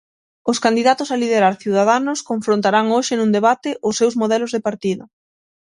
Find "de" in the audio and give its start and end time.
4.55-4.63